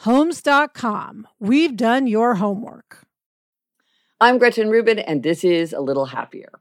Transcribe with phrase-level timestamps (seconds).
[0.00, 1.26] Homes.com.
[1.40, 3.06] We've done your homework.
[4.20, 6.60] I'm Gretchen Rubin, and this is A Little Happier.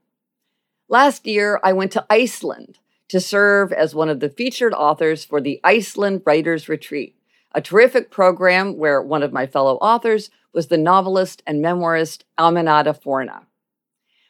[0.88, 5.41] Last year, I went to Iceland to serve as one of the featured authors for
[5.41, 7.17] the Iceland Writers Retreat,
[7.53, 13.00] a terrific program where one of my fellow authors was the novelist and memoirist Aminata
[13.00, 13.44] Forna.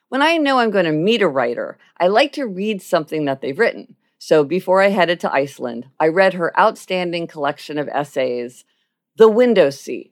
[0.09, 3.41] When I know I'm going to meet a writer, I like to read something that
[3.41, 3.95] they've written.
[4.17, 8.65] So before I headed to Iceland, I read her outstanding collection of essays,
[9.17, 10.11] The Window Seat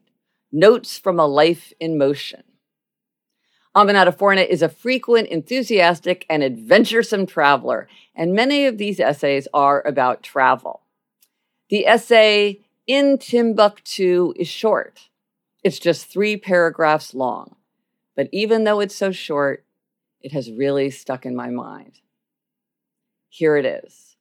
[0.50, 2.42] Notes from a Life in Motion.
[3.76, 9.86] Aminata Forna is a frequent, enthusiastic, and adventuresome traveler, and many of these essays are
[9.86, 10.84] about travel.
[11.68, 15.10] The essay In Timbuktu is short.
[15.62, 17.56] It's just three paragraphs long.
[18.16, 19.66] But even though it's so short,
[20.22, 22.00] it has really stuck in my mind.
[23.28, 24.13] Here it is.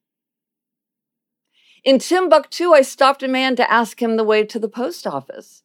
[1.83, 5.63] In Timbuktu, I stopped a man to ask him the way to the post office.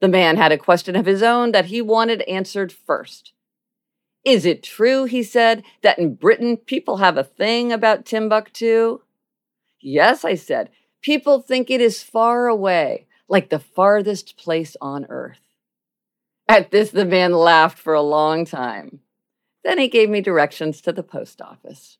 [0.00, 3.32] The man had a question of his own that he wanted answered first.
[4.24, 9.00] Is it true, he said, that in Britain people have a thing about Timbuktu?
[9.80, 10.70] Yes, I said.
[11.02, 15.40] People think it is far away, like the farthest place on earth.
[16.48, 19.00] At this, the man laughed for a long time.
[19.64, 21.98] Then he gave me directions to the post office.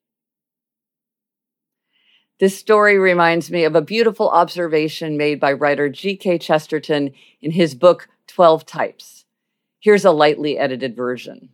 [2.38, 6.36] This story reminds me of a beautiful observation made by writer G.K.
[6.38, 9.24] Chesterton in his book, 12 Types.
[9.80, 11.50] Here's a lightly edited version.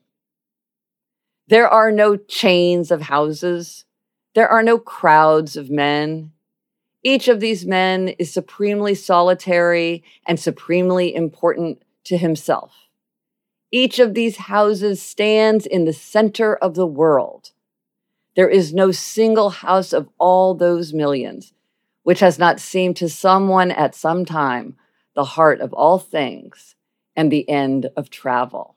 [1.47, 3.85] There are no chains of houses.
[4.35, 6.33] There are no crowds of men.
[7.05, 12.73] Each of these men is supremely solitary and supremely important to himself.
[13.71, 17.53] Each of these houses stands in the center of the world
[18.35, 21.53] there is no single house of all those millions
[22.03, 24.77] which has not seemed to someone at some time
[25.15, 26.75] the heart of all things
[27.15, 28.77] and the end of travel.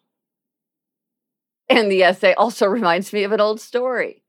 [1.69, 4.23] And the essay also reminds me of an old story.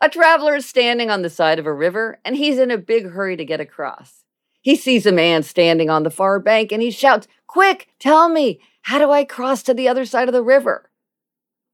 [0.00, 3.10] A traveler is standing on the side of a river and he's in a big
[3.10, 4.24] hurry to get across.
[4.60, 8.60] He sees a man standing on the far bank and he shouts, Quick, tell me,
[8.82, 10.90] how do I cross to the other side of the river?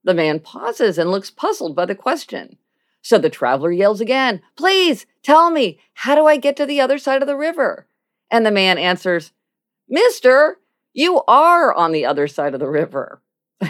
[0.04, 2.58] The man pauses and looks puzzled by the question.
[3.02, 6.98] So the traveler yells again, Please tell me, how do I get to the other
[6.98, 7.86] side of the river?
[8.30, 9.32] And the man answers,
[9.88, 10.58] Mister,
[10.92, 13.22] you are on the other side of the river.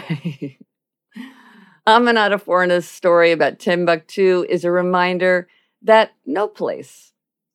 [1.87, 5.47] Aminata Forna's story about Timbuktu is a reminder
[5.81, 7.11] that no place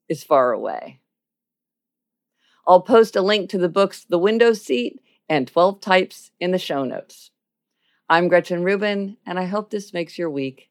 [0.09, 1.00] is far away.
[2.67, 6.59] I'll post a link to the books The Window Seat and 12 Types in the
[6.59, 7.31] show notes.
[8.09, 10.71] I'm Gretchen Rubin, and I hope this makes your week